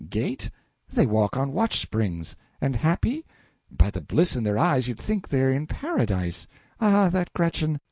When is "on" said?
1.37-1.51